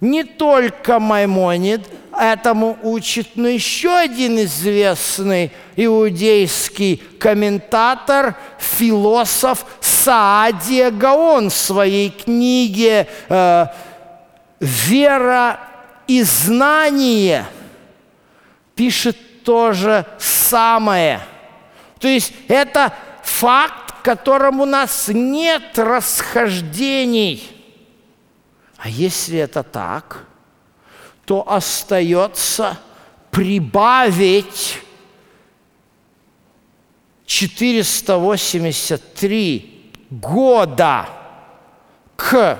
Не 0.00 0.24
только 0.24 1.00
Маймонид 1.00 1.82
этому 2.18 2.78
учит, 2.82 3.30
но 3.34 3.48
еще 3.48 3.94
один 3.94 4.38
известный 4.40 5.52
иудейский 5.74 7.02
комментатор, 7.18 8.36
философ 8.58 9.66
Саадия 9.80 10.90
Гаон 10.90 11.50
в 11.50 11.54
своей 11.54 12.10
книге 12.10 13.08
э, 13.28 13.66
«Вера 14.60 15.60
и 16.06 16.22
знание 16.22 17.46
пишет 18.74 19.16
то 19.46 19.72
же 19.72 20.04
самое. 20.18 21.22
То 22.00 22.08
есть 22.08 22.34
это 22.48 22.92
факт, 23.22 24.00
в 24.00 24.02
котором 24.02 24.60
у 24.60 24.64
нас 24.64 25.06
нет 25.06 25.78
расхождений. 25.78 27.48
А 28.76 28.88
если 28.88 29.38
это 29.38 29.62
так, 29.62 30.24
то 31.24 31.48
остается 31.48 32.76
прибавить 33.30 34.80
483 37.26 39.92
года 40.10 41.08
к 42.16 42.58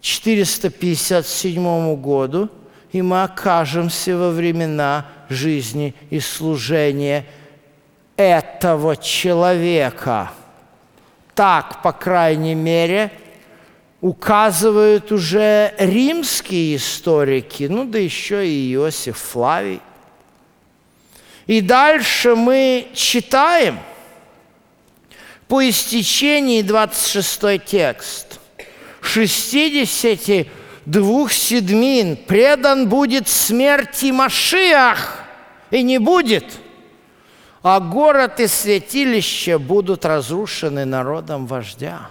457 0.00 1.96
году, 1.96 2.48
и 2.92 3.02
мы 3.02 3.24
окажемся 3.24 4.16
во 4.16 4.30
времена 4.30 5.06
жизни 5.28 5.94
и 6.10 6.20
служения 6.20 7.26
этого 8.16 8.96
человека. 8.96 10.32
Так, 11.34 11.82
по 11.82 11.92
крайней 11.92 12.54
мере, 12.54 13.10
указывают 14.00 15.10
уже 15.10 15.74
римские 15.78 16.76
историки, 16.76 17.64
ну 17.64 17.84
да 17.84 17.98
еще 17.98 18.46
и 18.46 18.72
Иосиф 18.74 19.18
Флавий. 19.18 19.80
И 21.46 21.60
дальше 21.60 22.34
мы 22.34 22.88
читаем 22.94 23.78
по 25.48 25.68
истечении 25.68 26.62
26 26.62 27.64
текст– 27.64 28.40
шестидесяти 29.04 30.48
двух 30.86 31.32
седмин 31.32 32.16
предан 32.16 32.88
будет 32.88 33.28
смерти 33.28 34.12
Машиах, 34.12 35.18
и 35.70 35.82
не 35.82 35.98
будет, 35.98 36.44
а 37.62 37.80
город 37.80 38.40
и 38.40 38.46
святилище 38.46 39.58
будут 39.58 40.04
разрушены 40.04 40.84
народом 40.84 41.46
вождя. 41.46 42.10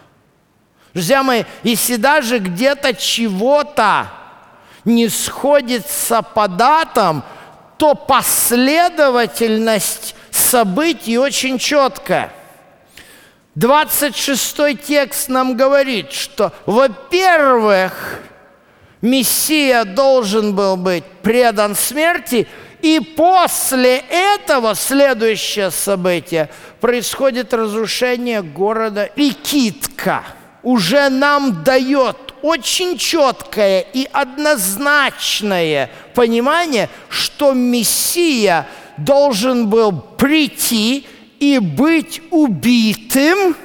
Друзья 0.94 1.24
мои, 1.24 1.44
если 1.64 1.96
даже 1.96 2.40
где-то 2.40 2.94
чего-то 2.94 4.08
не 4.86 5.10
сходится 5.10 6.22
по 6.22 6.48
датам, 6.48 7.24
то 7.78 7.96
последовательность 7.96 10.16
событий 10.32 11.18
очень 11.18 11.58
четкая– 11.58 12.32
26 13.56 14.84
текст 14.84 15.30
нам 15.30 15.56
говорит, 15.56 16.12
что, 16.12 16.52
во-первых, 16.66 18.20
Мессия 19.04 19.84
должен 19.84 20.56
был 20.56 20.78
быть 20.78 21.04
предан 21.22 21.76
смерти, 21.76 22.48
и 22.82 23.02
после 23.02 24.02
этого 24.10 24.76
следующее 24.76 25.72
событие 25.72 26.50
происходит 26.80 27.54
разрушение 27.54 28.42
города 28.42 29.10
Рикитка. 29.18 30.24
Уже 30.64 31.10
нам 31.10 31.66
дает 31.66 32.16
очень 32.42 32.98
четкое 32.98 33.82
и 33.82 34.08
однозначное 34.10 35.92
понимание, 36.16 36.90
что 37.10 37.52
Мессия 37.52 38.68
должен 38.96 39.68
был 39.68 39.92
прийти 39.92 41.06
и 41.42 41.60
быть 41.60 42.22
убитым 42.32 43.58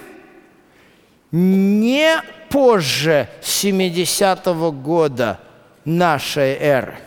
не 1.31 2.21
позже 2.51 3.29
70-го 3.43 4.73
года 4.73 5.39
нашей 5.85 6.57
эры. 6.59 6.99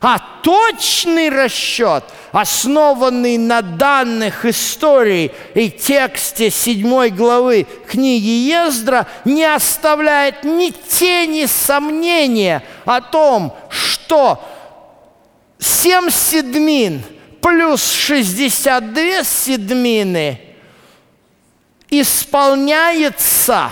А 0.00 0.18
точный 0.42 1.28
расчет, 1.28 2.02
основанный 2.32 3.38
на 3.38 3.62
данных 3.62 4.44
истории 4.44 5.30
и 5.54 5.70
тексте 5.70 6.50
7 6.50 7.08
главы 7.10 7.68
книги 7.86 8.48
Ездра, 8.48 9.06
не 9.24 9.44
оставляет 9.44 10.42
ни 10.42 10.70
тени 10.70 11.46
сомнения 11.46 12.64
о 12.84 13.00
том, 13.00 13.56
что 13.68 14.42
семь 15.60 16.10
седмин 16.10 17.04
плюс 17.40 17.88
62 17.88 19.22
седмины 19.22 20.40
исполняется 21.90 23.70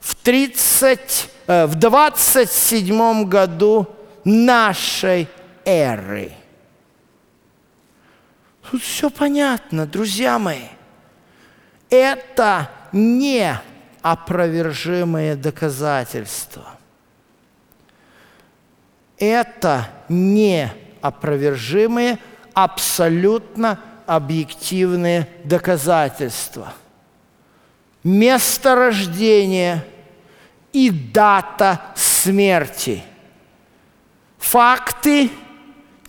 в, 0.00 0.14
30, 0.16 1.30
э, 1.46 1.66
в 1.66 1.74
27 1.76 3.24
году 3.24 3.86
нашей 4.24 5.28
эры. 5.64 6.32
Тут 8.70 8.82
все 8.82 9.10
понятно, 9.10 9.86
друзья 9.86 10.38
мои. 10.38 10.68
Это 11.88 12.70
не 12.92 13.60
опровержимые 14.02 15.36
доказательства. 15.36 16.78
Это 19.18 19.88
не 20.08 20.72
опровержимые, 21.02 22.18
абсолютно 22.54 23.80
объективные 24.06 25.28
доказательства. 25.44 26.72
Место 28.02 28.74
рождения 28.74 29.84
и 30.72 30.90
дата 30.90 31.80
смерти– 31.94 33.02
факты 34.40 35.30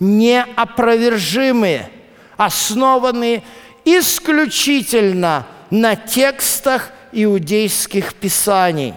неопровержимые, 0.00 1.88
основанные 2.36 3.44
исключительно 3.84 5.46
на 5.70 5.94
текстах 5.94 6.90
иудейских 7.12 8.14
писаний. 8.14 8.94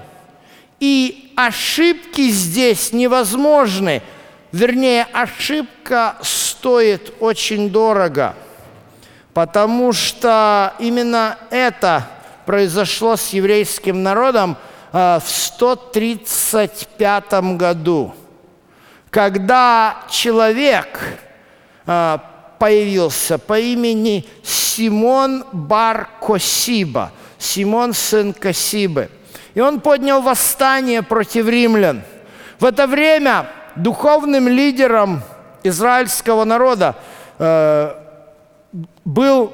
И 0.79 1.34
ошибки 1.36 2.29
здесь 2.29 2.91
невозможны. 2.91 4.01
Вернее, 4.51 5.05
ошибка 5.12 6.15
стоит 6.21 7.13
очень 7.19 7.69
дорого, 7.69 8.36
потому 9.34 9.91
что 9.91 10.73
именно 10.79 11.38
это 11.51 12.08
произошло 12.45 13.15
с 13.15 13.29
еврейским 13.29 14.03
народом 14.03 14.58
э, 14.93 15.19
в 15.23 15.29
135 15.29 17.34
году– 17.58 18.13
когда 19.15 20.03
человек 20.10 20.99
а, 21.88 22.21
появился 22.60 23.38
по 23.38 23.58
имени 23.58 24.25
Симон 24.43 25.45
Бар 25.53 26.10
Косиба, 26.19 27.13
Симон 27.38 27.93
сын 27.93 28.34
Косибы. 28.34 29.10
И 29.53 29.62
он 29.62 29.79
поднял 29.79 30.21
восстание 30.21 31.01
против 31.01 31.47
римлян. 31.47 32.01
В 32.60 32.65
это 32.65 32.88
время 32.88 33.47
духовным 33.77 34.49
лидером 34.49 35.21
израильского 35.63 36.43
народа 36.43 36.97
э, 37.39 37.95
был 39.05 39.53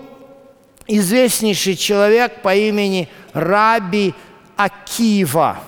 известнейший 0.88 1.76
человек 1.76 2.42
по 2.42 2.56
имени 2.56 3.10
Раби 3.34 4.14
Акива. 4.56 5.60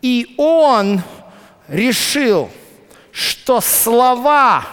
И 0.00 0.34
он 0.36 1.02
решил, 1.68 2.50
что 3.12 3.60
слова, 3.60 4.64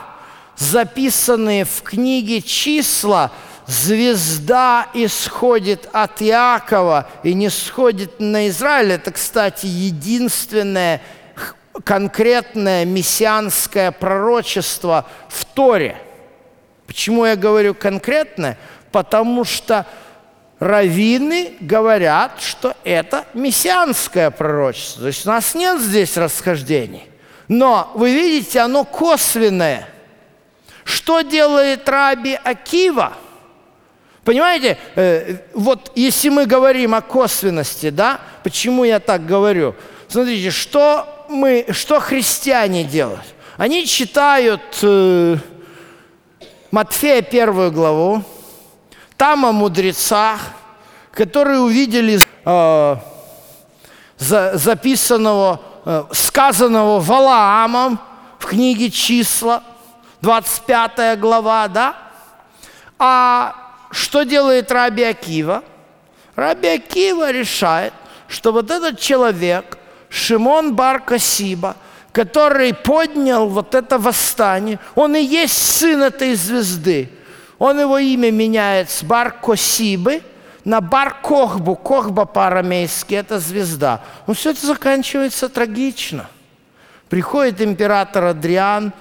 записанные 0.58 1.66
в 1.66 1.82
книге 1.84 2.42
числа, 2.42 3.32
звезда 3.68 4.88
исходит 4.96 5.88
от 5.94 6.22
Иакова 6.24 7.08
и 7.24 7.34
не 7.34 7.50
сходит 7.50 8.20
на 8.20 8.48
Израиль. 8.48 8.94
Это, 8.94 9.12
кстати, 9.12 9.68
единственное 9.68 11.02
конкретное 11.84 12.86
мессианское 12.86 13.92
пророчество 13.92 15.06
в 15.28 15.46
Торе. 15.46 15.98
Почему 16.88 17.26
я 17.26 17.36
говорю 17.36 17.76
конкретное? 17.76 18.58
Потому 18.92 19.44
что 19.46 19.86
раввины 20.60 21.54
говорят, 21.60 22.42
что 22.42 22.76
это 22.84 23.26
мессианское 23.34 24.30
пророчество. 24.32 25.02
То 25.02 25.08
есть 25.08 25.26
у 25.26 25.30
нас 25.30 25.56
нет 25.56 25.80
здесь 25.80 26.18
расхождений. 26.18 27.04
Но 27.48 27.92
вы 27.96 28.14
видите, 28.14 28.60
оно 28.60 28.84
косвенное. 28.84 29.88
Что 30.84 31.22
делает 31.22 31.88
Раби 31.88 32.38
Акива? 32.44 33.14
Понимаете, 34.24 34.78
э, 34.96 35.38
вот 35.54 35.92
если 35.96 36.30
мы 36.30 36.46
говорим 36.46 36.94
о 36.94 37.02
косвенности, 37.02 37.90
да, 37.90 38.20
почему 38.44 38.84
я 38.84 39.00
так 39.00 39.26
говорю? 39.26 39.76
Смотрите, 40.08 40.52
что, 40.52 41.26
мы, 41.30 41.66
что 41.72 42.00
христиане 42.00 42.84
делают? 42.84 43.26
Они 43.58 43.86
читают 43.88 44.62
э, 44.84 45.38
Матфея 46.72 47.22
первую 47.22 47.72
главу, 47.72 48.24
там 49.20 49.46
о 49.46 49.52
мудрецах, 49.52 50.40
которые 51.12 51.60
увидели 51.60 52.22
э, 52.46 52.96
за, 54.18 54.58
записанного, 54.58 55.60
э, 55.84 56.06
сказанного 56.14 57.02
Валаамом 57.02 58.00
в 58.40 58.46
книге 58.46 58.90
«Числа», 58.90 59.62
25 60.22 61.20
глава, 61.20 61.68
да? 61.68 61.96
А 62.98 63.56
что 63.92 64.24
делает 64.24 64.72
Раби 64.72 65.04
Акива? 65.04 65.64
Раби 66.36 66.70
Акива 66.70 67.30
решает, 67.30 67.94
что 68.30 68.54
вот 68.54 68.72
этот 68.72 69.02
человек, 69.02 69.78
Шимон 70.08 70.76
Бар-Касиба, 70.76 71.76
который 72.14 72.74
поднял 72.74 73.50
вот 73.50 73.76
это 73.76 73.98
восстание, 73.98 74.80
он 74.96 75.18
и 75.18 75.22
есть 75.22 75.58
сын 75.78 76.04
этой 76.04 76.36
звезды– 76.36 77.12
он 77.60 77.80
его 77.80 77.98
имя 77.98 78.32
меняет 78.32 78.90
с 78.90 79.04
Бар-Косибы 79.04 80.22
на 80.64 80.82
Бар-Кохбу. 80.82 81.76
Кохба 81.76 82.26
по-арамейски– 82.26 83.14
это 83.16 83.40
звезда. 83.40 84.02
Но 84.26 84.34
все 84.34 84.52
это 84.52 84.66
заканчивается 84.66 85.50
трагично. 85.50 86.28
Приходит 87.10 87.62
император 87.62 88.26
Адриан, 88.26 88.94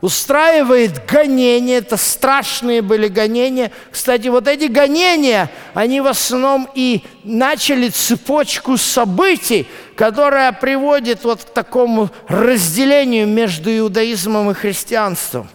устраивает 0.00 1.04
гонения, 1.06 1.78
это 1.78 1.96
страшные 1.96 2.80
были 2.80 3.08
гонения. 3.08 3.72
Кстати, 3.90 4.28
вот 4.28 4.48
эти 4.48 4.64
гонения, 4.64 5.50
они 5.74 6.00
в 6.00 6.06
основном 6.06 6.68
и 6.74 7.02
начали 7.24 7.88
цепочку 7.88 8.76
событий, 8.76 9.66
которая 9.96 10.52
приводит 10.52 11.24
вот 11.24 11.44
к 11.44 11.50
такому 11.50 12.08
разделению 12.28 13.26
между 13.26 13.76
иудаизмом 13.76 14.50
и 14.52 14.54
христианством. 14.54 15.48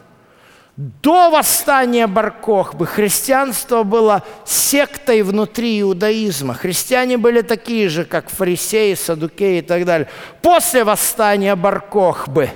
До 0.78 1.30
восстания 1.30 2.08
Баркохбы 2.08 2.88
христианство 2.88 3.84
было 3.84 4.24
сектой 4.46 5.22
внутри 5.22 5.82
иудаизма. 5.82 6.54
Христиане 6.54 7.18
были 7.18 7.42
такие 7.42 7.90
же, 7.90 8.06
как 8.06 8.30
фарисеи, 8.30 8.94
садукеи 8.94 9.60
и 9.60 9.62
так 9.62 9.84
далее. 9.86 10.08
После 10.42 10.86
восстания 10.86 11.56
Баркохбы 11.56 12.52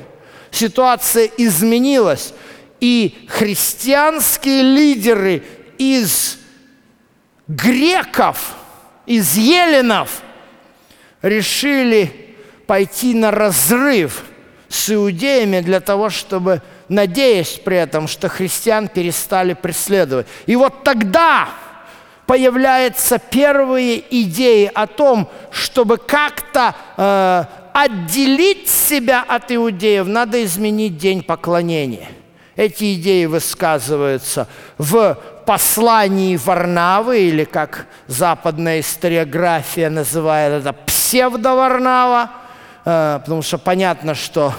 ситуация 0.49 1.29
изменилась, 1.37 2.33
и 2.79 3.27
христианские 3.27 4.63
лидеры 4.63 5.43
из 5.77 6.37
греков, 7.47 8.55
из 9.05 9.35
еленов 9.35 10.21
решили 11.21 12.35
пойти 12.65 13.13
на 13.13 13.31
разрыв 13.31 14.23
с 14.69 14.89
иудеями 14.89 15.59
для 15.59 15.79
того, 15.79 16.09
чтобы 16.09 16.61
надеясь 16.89 17.59
при 17.63 17.77
этом, 17.77 18.07
что 18.07 18.29
христиан 18.29 18.87
перестали 18.87 19.53
преследовать. 19.53 20.27
И 20.45 20.55
вот 20.55 20.83
тогда 20.83 21.49
появляются 22.25 23.19
первые 23.19 24.03
идеи 24.23 24.71
о 24.73 24.87
том, 24.87 25.29
чтобы 25.51 25.97
как-то 25.97 26.75
э, 26.97 27.43
отделить 27.73 28.69
себя 28.69 29.23
от 29.27 29.51
иудеев, 29.51 30.07
надо 30.07 30.43
изменить 30.43 30.97
день 30.97 31.23
поклонения. 31.23 32.07
Эти 32.55 32.95
идеи 32.95 33.25
высказываются 33.25 34.47
в 34.77 35.17
послании 35.45 36.37
Варнавы, 36.37 37.19
или 37.19 37.43
как 37.43 37.85
западная 38.07 38.79
историография 38.79 39.89
называет 39.89 40.61
это, 40.61 40.73
псевдоварнава, 40.73 42.31
э, 42.85 43.19
потому 43.21 43.41
что 43.41 43.57
понятно, 43.57 44.15
что 44.15 44.53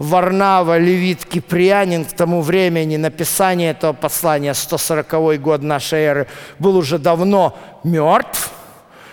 Варнава, 0.00 0.78
Левит, 0.78 1.26
Киприанин 1.26 2.06
к 2.06 2.12
тому 2.12 2.40
времени 2.40 2.96
написания 2.96 3.70
этого 3.70 3.92
послания, 3.92 4.54
140 4.54 5.38
год 5.40 5.62
нашей 5.62 6.00
эры, 6.00 6.26
был 6.58 6.76
уже 6.76 6.98
давно 6.98 7.56
мертв– 7.84 8.50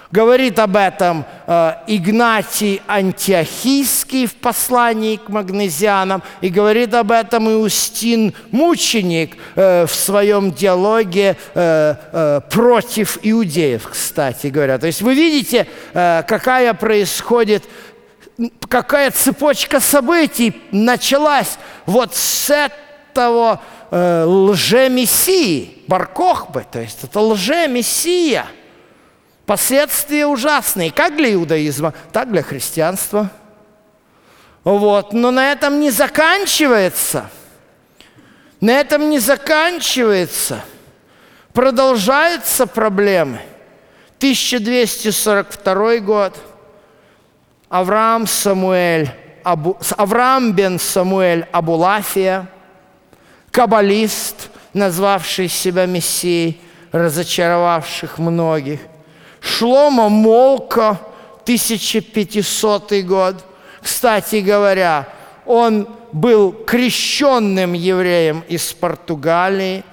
Говорит 0.10 0.58
об 0.60 0.78
этом 0.78 1.26
э, 1.48 1.74
Игнатий 1.88 2.82
Антиохийский 2.88 4.26
в 4.26 4.36
послании 4.36 5.18
к 5.18 5.28
магнезианам, 5.28 6.24
и 6.40 6.48
говорит 6.48 6.94
об 6.94 7.12
этом 7.12 7.50
Иустин 7.50 8.34
Мученик 8.52 9.36
э, 9.56 9.86
в 9.86 9.94
своем 9.94 10.54
диалоге 10.54 11.36
э, 11.54 11.96
э, 12.14 12.42
против 12.50 13.20
иудеев, 13.22 13.90
кстати 13.90 14.48
говоря. 14.48 14.78
То 14.78 14.88
есть 14.88 15.02
вы 15.02 15.14
видите, 15.14 15.68
э, 15.94 16.24
какая 16.26 16.74
происходит 16.74 17.66
какая 18.70 19.12
цепочка 19.12 19.80
событий 19.80 20.62
началась 20.72 21.58
вот 21.86 22.16
с 22.16 22.50
этого 22.50 23.62
э, 23.92 24.24
лжемессии, 24.26 25.84
Баркохбы, 25.88 26.66
то 26.72 26.80
есть 26.80 27.04
это 27.04 27.20
лжемессия– 27.20 28.46
Последствия 29.48 30.28
ужасные, 30.28 30.92
как 30.92 31.16
для 31.16 31.34
иудаизма, 31.34 31.94
так 32.12 32.30
для 32.30 32.44
христианства. 32.44 33.32
Вот. 34.66 35.14
Но 35.14 35.32
на 35.32 35.54
этом 35.54 35.80
не 35.80 35.90
заканчивается. 35.90 37.30
На 38.60 38.72
этом 38.72 39.10
не 39.10 39.20
заканчивается. 39.20 40.60
Продолжаются 41.54 42.68
проблемы. 42.68 43.40
1242 44.18 45.98
год. 46.00 46.38
Авраам 47.70 48.28
Самуэль, 48.28 49.12
Абу, 49.44 49.78
Авраам 49.98 50.52
бен 50.54 50.80
Самуэль 50.80 51.48
Абулафия, 51.52 52.48
каббалист, 53.52 54.50
назвавший 54.74 55.48
себя 55.48 55.86
Мессией, 55.86 56.62
разочаровавших 56.92 58.18
многих– 58.18 58.80
Шлома 59.48 60.10
Молка, 60.10 61.00
1500 61.44 63.04
год. 63.04 63.46
Кстати 63.82 64.38
говоря, 64.38 65.08
он 65.46 65.88
был 66.12 66.52
крещенным 66.52 67.74
евреем 67.74 68.44
из 68.48 68.74
Португалии. 68.74 69.84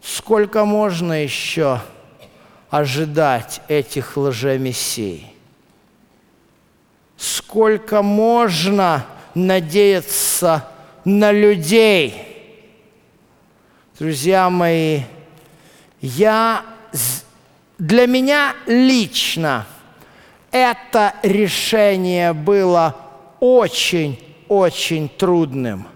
Сколько 0.00 0.64
можно 0.64 1.22
еще 1.22 1.82
ожидать 2.70 3.60
этих 3.68 4.16
лжемессий? 4.16 5.30
Сколько 7.18 8.00
можно 8.00 9.04
надеяться 9.34 10.64
на 11.08 11.32
людей? 11.32 12.14
Друзья 13.98 14.50
мои, 14.50 15.00
я, 16.02 16.62
для 17.78 18.06
меня 18.06 18.54
лично 18.66 19.66
это 20.50 21.14
решение 21.22 22.34
было 22.34 22.94
очень-очень 23.40 25.08
трудным, 25.08 25.88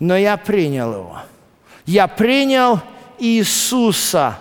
но 0.00 0.16
я 0.16 0.36
принял 0.36 0.92
его. 0.92 1.18
Я 1.86 2.08
принял 2.08 2.80
Иисуса 3.20 4.38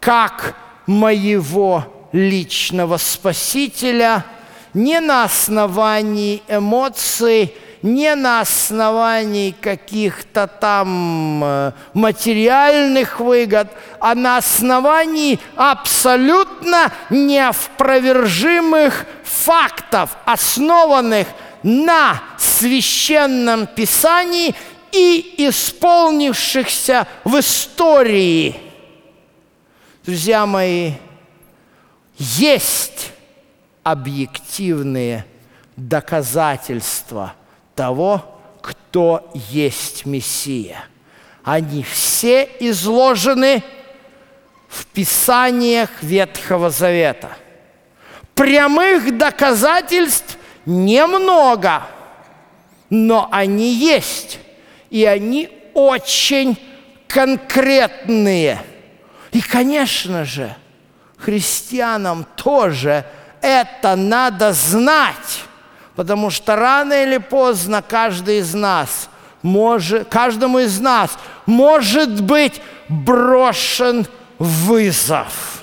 как 0.00 0.56
моего 0.88 1.84
личного 2.12 2.96
Спасителя 2.96 4.24
не 4.74 4.98
на 4.98 5.22
основании 5.22 6.42
эмоций, 6.48 7.54
не 7.84 8.14
на 8.14 8.40
основании 8.40 9.50
каких-то 9.50 10.46
там 10.46 11.44
э, 11.44 11.72
материальных 11.92 13.20
выгод, 13.20 13.68
а 14.00 14.14
на 14.14 14.38
основании 14.38 15.38
абсолютно 15.54 16.90
неопровержимых 17.10 19.04
фактов, 19.22 20.16
основанных 20.24 21.28
на 21.62 22.22
священном 22.38 23.66
писании 23.66 24.54
и 24.90 25.34
исполнившихся 25.46 27.06
в 27.22 27.38
истории. 27.38 28.56
Друзья 30.06 30.46
мои, 30.46 30.92
есть 32.16 33.12
объективные 33.82 35.26
доказательства– 35.76 37.34
того, 37.74 38.40
кто 38.62 39.30
есть 39.34 40.06
Мессия. 40.06 40.84
Они 41.42 41.82
все 41.82 42.48
изложены 42.60 43.62
в 44.68 44.86
Писаниях 44.86 45.90
Ветхого 46.02 46.70
Завета. 46.70 47.36
Прямых 48.34 49.16
доказательств 49.16 50.38
немного, 50.66 51.82
но 52.90 53.28
они 53.30 53.72
есть, 53.72 54.38
и 54.90 55.04
они 55.04 55.50
очень 55.74 56.58
конкретные. 57.06 58.60
И, 59.32 59.40
конечно 59.40 60.24
же, 60.24 60.56
христианам 61.18 62.26
тоже 62.36 63.04
это 63.40 63.94
надо 63.94 64.52
знать. 64.52 65.44
Потому 65.96 66.30
что 66.30 66.56
рано 66.56 67.02
или 67.02 67.18
поздно 67.18 67.82
каждый 67.82 68.38
из 68.38 68.54
нас 68.54 69.08
может, 69.42 70.08
каждому 70.08 70.58
из 70.58 70.80
нас 70.80 71.18
может 71.46 72.22
быть 72.22 72.62
брошен 72.88 74.06
вызов. 74.38 75.62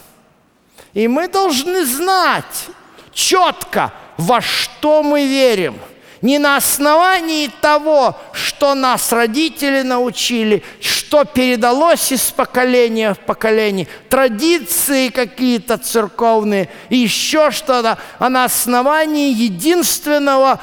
И 0.94 1.08
мы 1.08 1.28
должны 1.28 1.86
знать 1.86 2.68
четко, 3.12 3.92
во 4.18 4.40
что 4.40 5.04
мы 5.04 5.26
верим– 5.28 5.78
не 6.22 6.38
на 6.38 6.58
основании 6.58 7.50
того, 7.62 8.16
что 8.32 8.76
нас 8.76 9.12
родители 9.12 9.82
научили, 9.82 10.64
что 10.80 11.26
передалось 11.26 12.12
из 12.12 12.32
поколения 12.32 13.14
в 13.14 13.20
поколение, 13.20 13.88
традиции 14.08 15.10
какие-то 15.10 15.78
церковные, 15.78 16.70
еще 16.90 17.50
что-то, 17.50 17.98
а 18.20 18.30
на 18.30 18.46
основании 18.46 19.34
единственного 19.34 20.60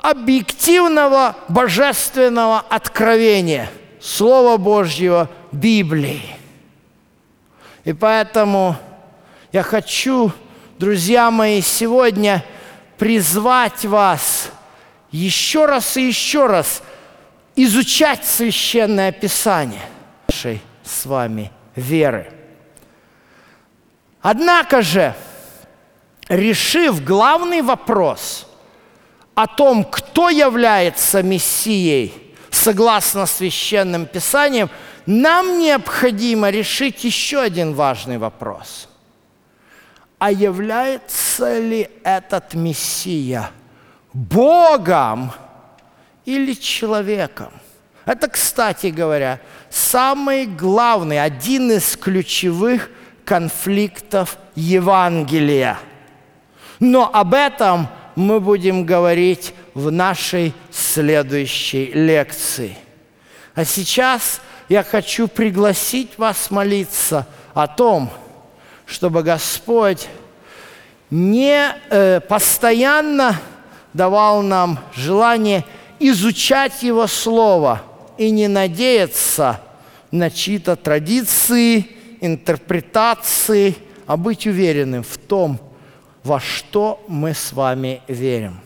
объективного 0.00 1.34
божественного 1.48 2.60
откровения, 2.60 3.68
Слова 4.00 4.56
Божьего, 4.56 5.28
Библии. 5.50 6.22
И 7.84 7.92
поэтому 7.92 8.76
я 9.50 9.64
хочу, 9.64 10.30
друзья 10.78 11.32
мои, 11.32 11.60
сегодня 11.60 12.44
призвать 12.98 13.84
вас– 13.84 14.50
еще 15.10 15.66
раз 15.66 15.96
и 15.96 16.06
еще 16.06 16.46
раз 16.46 16.82
изучать 17.54 18.24
священное 18.24 19.12
писание 19.12 19.82
нашей 20.28 20.60
с 20.84 21.06
вами 21.06 21.50
веры. 21.74 22.32
Однако 24.20 24.82
же, 24.82 25.14
решив 26.28 27.04
главный 27.04 27.62
вопрос 27.62 28.48
о 29.34 29.46
том, 29.46 29.84
кто 29.84 30.30
является 30.30 31.22
Мессией, 31.22 32.12
согласно 32.50 33.26
священным 33.26 34.06
писаниям, 34.06 34.70
нам 35.06 35.58
необходимо 35.60 36.50
решить 36.50 37.04
еще 37.04 37.40
один 37.40 37.74
важный 37.74 38.18
вопрос. 38.18 38.88
А 40.18 40.32
является 40.32 41.58
ли 41.58 41.88
этот 42.02 42.54
Мессия 42.54 43.50
Богом 44.16 45.30
или 46.24 46.54
человеком? 46.54 47.52
Это, 48.06 48.28
кстати 48.28 48.86
говоря, 48.86 49.40
самый 49.68 50.46
главный, 50.46 51.22
один 51.22 51.70
из 51.70 51.98
ключевых 51.98 52.88
конфликтов 53.26 54.38
Евангелия. 54.54 55.78
Но 56.80 57.10
об 57.12 57.34
этом 57.34 57.88
мы 58.14 58.40
будем 58.40 58.86
говорить 58.86 59.52
в 59.74 59.90
нашей 59.90 60.54
следующей 60.70 61.92
лекции. 61.92 62.78
А 63.54 63.66
сейчас 63.66 64.40
я 64.70 64.82
хочу 64.82 65.28
пригласить 65.28 66.16
вас 66.16 66.50
молиться 66.50 67.26
о 67.52 67.66
том, 67.66 68.10
чтобы 68.86 69.22
Господь 69.22 70.08
не 71.10 71.68
э, 71.90 72.20
постоянно 72.20 73.36
давал 73.96 74.42
нам 74.42 74.78
желание 74.94 75.64
изучать 75.98 76.82
Его 76.82 77.06
Слово 77.06 77.82
и 78.18 78.30
не 78.30 78.46
надеяться 78.46 79.60
на 80.10 80.30
чьи-то 80.30 80.76
традиции, 80.76 81.86
интерпретации, 82.20 83.74
а 84.06 84.16
быть 84.16 84.46
уверенным 84.46 85.02
в 85.02 85.16
том, 85.16 85.58
во 86.22 86.40
что 86.40 87.02
мы 87.08 87.34
с 87.34 87.52
вами 87.52 88.02
верим. 88.06 88.60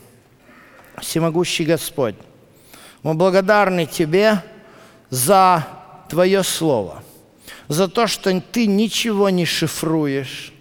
Всемогущий 1.01 1.65
Господь, 1.65 2.17
мы 3.03 3.15
благодарны 3.15 3.87
Тебе 3.87 4.43
за 5.09 5.67
Твое 6.09 6.43
Слово, 6.43 7.03
за 7.69 7.89
то, 7.89 8.07
что 8.07 8.39
Ты 8.41 8.67
ничего 8.67 9.31
не 9.31 9.47
шифруешь, 9.47 10.53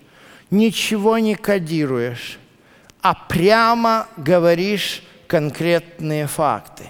ничего 0.50 1.18
не 1.18 1.36
кодируешь, 1.36 2.38
а 3.02 3.14
прямо 3.14 4.08
говоришь 4.18 5.04
конкретные 5.28 6.28
факты. 6.28 6.86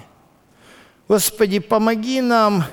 Господи, 1.07 1.59
помоги 1.59 2.21
нам 2.21 2.63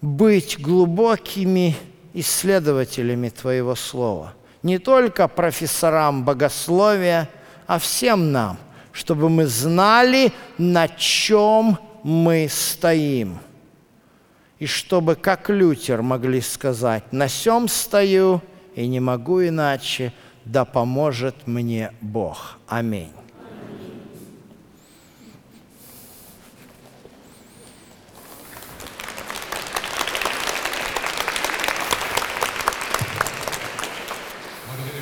быть 0.00 0.60
глубокими 0.60 1.76
исследователями 2.14 3.28
Твоего 3.28 3.74
Слова. 3.74 4.34
Не 4.62 4.78
только 4.78 5.28
профессорам 5.28 6.24
богословия, 6.24 7.28
а 7.66 7.78
всем 7.78 8.32
нам, 8.32 8.58
чтобы 8.92 9.28
мы 9.28 9.46
знали, 9.46 10.32
на 10.56 10.88
чем 10.88 11.78
мы 12.02 12.48
стоим. 12.50 13.38
И 14.58 14.66
чтобы, 14.66 15.14
как 15.14 15.50
Лютер, 15.50 16.02
могли 16.02 16.40
сказать, 16.40 17.12
на 17.12 17.28
сем 17.28 17.68
стою 17.68 18.40
и 18.74 18.88
не 18.88 18.98
могу 18.98 19.46
иначе, 19.46 20.12
да 20.48 20.64
поможет 20.64 21.46
мне 21.46 21.92
Бог. 22.00 22.58
Аминь. 22.66 23.12